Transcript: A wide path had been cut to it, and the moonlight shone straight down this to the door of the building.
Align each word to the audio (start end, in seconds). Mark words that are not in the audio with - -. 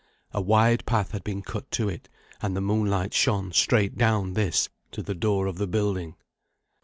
A 0.31 0.41
wide 0.41 0.87
path 0.87 1.11
had 1.11 1.23
been 1.23 1.43
cut 1.43 1.69
to 1.73 1.87
it, 1.87 2.09
and 2.41 2.55
the 2.57 2.59
moonlight 2.61 3.13
shone 3.13 3.51
straight 3.51 3.99
down 3.99 4.33
this 4.33 4.67
to 4.93 5.03
the 5.03 5.13
door 5.13 5.45
of 5.45 5.59
the 5.59 5.67
building. 5.67 6.15